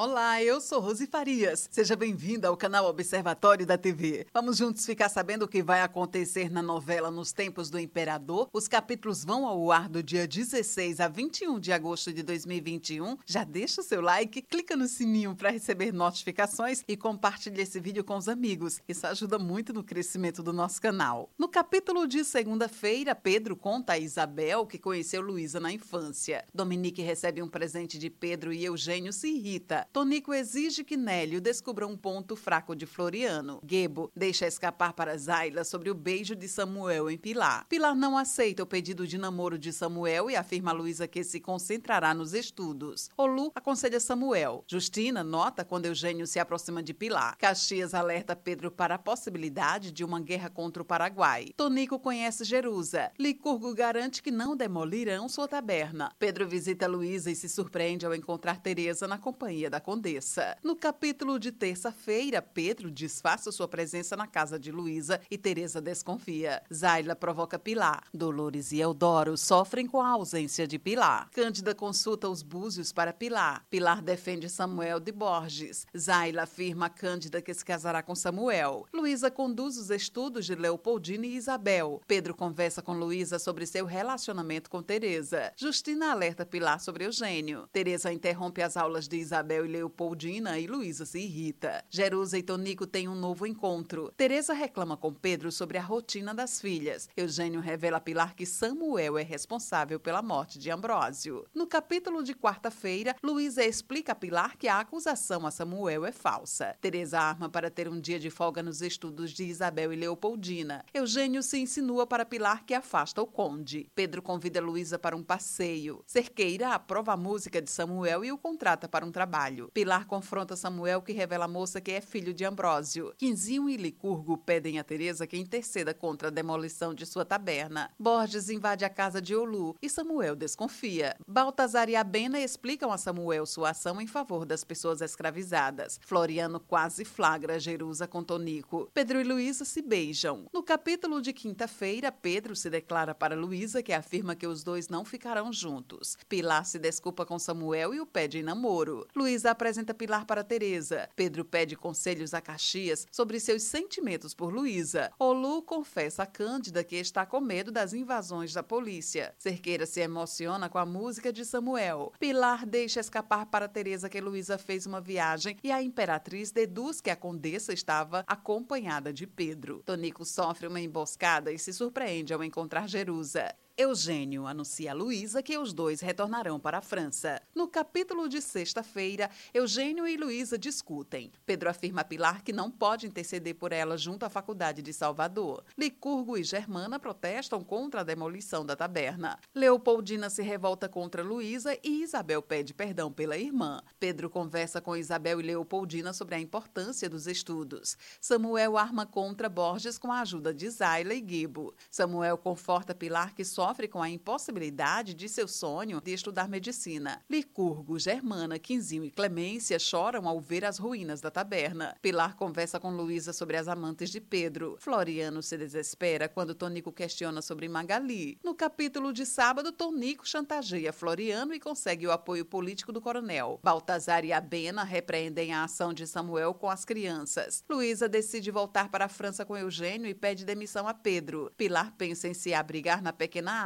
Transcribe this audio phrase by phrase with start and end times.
[0.00, 1.68] Olá, eu sou Rose Farias.
[1.72, 4.28] Seja bem-vinda ao canal Observatório da TV.
[4.32, 8.48] Vamos juntos ficar sabendo o que vai acontecer na novela Nos Tempos do Imperador.
[8.52, 13.18] Os capítulos vão ao ar do dia 16 a 21 de agosto de 2021.
[13.26, 18.04] Já deixa o seu like, clica no sininho para receber notificações e compartilhe esse vídeo
[18.04, 18.80] com os amigos.
[18.88, 21.28] Isso ajuda muito no crescimento do nosso canal.
[21.36, 26.44] No capítulo de segunda-feira, Pedro conta a Isabel que conheceu Luísa na infância.
[26.54, 29.88] Dominique recebe um presente de Pedro e Eugênio se irrita.
[29.98, 33.60] Tonico exige que Nélio descubra um ponto fraco de Floriano.
[33.66, 37.66] Gebo deixa escapar para Zayla sobre o beijo de Samuel em Pilar.
[37.68, 41.40] Pilar não aceita o pedido de namoro de Samuel e afirma a Luísa que se
[41.40, 43.10] concentrará nos estudos.
[43.16, 44.62] Olu aconselha Samuel.
[44.68, 47.36] Justina nota quando Eugênio se aproxima de Pilar.
[47.36, 51.48] Caxias alerta Pedro para a possibilidade de uma guerra contra o Paraguai.
[51.56, 53.10] Tonico conhece Jerusa.
[53.18, 56.12] Licurgo garante que não demolirão sua taberna.
[56.20, 60.56] Pedro visita Luísa e se surpreende ao encontrar Teresa na companhia da da Condessa.
[60.62, 66.60] No capítulo de terça-feira, Pedro disfarça sua presença na casa de Luísa e Teresa desconfia.
[66.72, 68.02] Zaila provoca Pilar.
[68.12, 71.30] Dolores e Eudoro sofrem com a ausência de Pilar.
[71.30, 73.64] Cândida consulta os búzios para Pilar.
[73.70, 75.86] Pilar defende Samuel de Borges.
[75.96, 78.84] Zaila afirma a Cândida que se casará com Samuel.
[78.92, 82.02] Luísa conduz os estudos de Leopoldina e Isabel.
[82.06, 85.52] Pedro conversa com Luísa sobre seu relacionamento com Teresa.
[85.56, 87.68] Justina alerta Pilar sobre Eugênio.
[87.72, 91.84] Teresa interrompe as aulas de Isabel Leopoldina e Luísa se irrita.
[91.88, 94.12] Jerusa e Tonico têm um novo encontro.
[94.16, 97.08] Teresa reclama com Pedro sobre a rotina das filhas.
[97.16, 101.46] Eugênio revela a Pilar que Samuel é responsável pela morte de Ambrósio.
[101.54, 106.76] No capítulo de quarta-feira, Luísa explica a Pilar que a acusação a Samuel é falsa.
[106.80, 110.84] Teresa arma para ter um dia de folga nos estudos de Isabel e Leopoldina.
[110.94, 113.90] Eugênio se insinua para Pilar que afasta o conde.
[113.94, 116.02] Pedro convida Luísa para um passeio.
[116.06, 119.57] Cerqueira aprova a música de Samuel e o contrata para um trabalho.
[119.66, 123.12] Pilar confronta Samuel, que revela a moça que é filho de Ambrósio.
[123.18, 127.90] Quinzinho e Licurgo pedem a Teresa que interceda contra a demolição de sua taberna.
[127.98, 131.16] Borges invade a casa de Olu e Samuel desconfia.
[131.26, 135.98] Baltazar e Abena explicam a Samuel sua ação em favor das pessoas escravizadas.
[136.02, 138.90] Floriano quase flagra Jerusa com Tonico.
[138.94, 140.46] Pedro e Luísa se beijam.
[140.52, 145.04] No capítulo de quinta-feira, Pedro se declara para Luísa que afirma que os dois não
[145.04, 146.16] ficarão juntos.
[146.28, 149.06] Pilar se desculpa com Samuel e o pede em namoro.
[149.14, 151.08] Luísa apresenta Pilar para Teresa.
[151.16, 155.10] Pedro pede conselhos a Caxias sobre seus sentimentos por Luísa.
[155.18, 159.34] Olu confessa a Cândida que está com medo das invasões da polícia.
[159.38, 162.12] Cerqueira se emociona com a música de Samuel.
[162.18, 167.10] Pilar deixa escapar para Teresa que Luísa fez uma viagem e a imperatriz deduz que
[167.10, 169.82] a condessa estava acompanhada de Pedro.
[169.84, 173.54] Tonico sofre uma emboscada e se surpreende ao encontrar Jerusa.
[173.80, 177.40] Eugênio anuncia a Luísa que os dois retornarão para a França.
[177.54, 181.30] No capítulo de sexta-feira, Eugênio e Luísa discutem.
[181.46, 185.62] Pedro afirma a Pilar que não pode interceder por ela junto à Faculdade de Salvador.
[185.78, 189.38] Licurgo e Germana protestam contra a demolição da taberna.
[189.54, 193.80] Leopoldina se revolta contra Luísa e Isabel pede perdão pela irmã.
[194.00, 197.96] Pedro conversa com Isabel e Leopoldina sobre a importância dos estudos.
[198.20, 201.72] Samuel arma contra Borges com a ajuda de Zayla e Gibo.
[201.88, 207.22] Samuel conforta Pilar que só sofre com a impossibilidade de seu sonho de estudar medicina.
[207.28, 211.94] Licurgo, Germana, Quinzinho e Clemência choram ao ver as ruínas da taberna.
[212.00, 214.78] Pilar conversa com Luísa sobre as amantes de Pedro.
[214.80, 218.38] Floriano se desespera quando Tonico questiona sobre Magali.
[218.42, 223.60] No capítulo de sábado, Tonico chantageia Floriano e consegue o apoio político do coronel.
[223.62, 227.62] Baltazar e Abena repreendem a ação de Samuel com as crianças.
[227.68, 231.52] Luísa decide voltar para a França com Eugênio e pede demissão a Pedro.
[231.54, 233.12] Pilar pensa em se abrigar na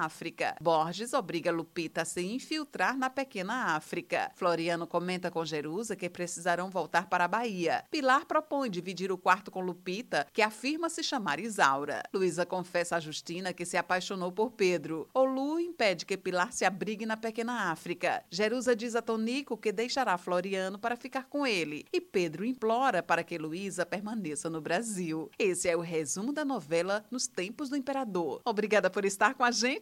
[0.00, 0.56] África.
[0.60, 4.30] Borges obriga Lupita a se infiltrar na pequena África.
[4.34, 7.84] Floriano comenta com Jerusa que precisarão voltar para a Bahia.
[7.91, 12.02] Pilar propõe dividir o quarto com Lupita, que afirma se chamar Isaura.
[12.12, 15.08] Luísa confessa a Justina que se apaixonou por Pedro.
[15.14, 18.25] Olu impede que Pilar se abrigue na pequena África.
[18.31, 21.84] Jerusa diz a Tonico que deixará Floriano para ficar com ele.
[21.93, 25.31] E Pedro implora para que Luísa permaneça no Brasil.
[25.38, 28.40] Esse é o resumo da novela Nos Tempos do Imperador.
[28.44, 29.81] Obrigada por estar com a gente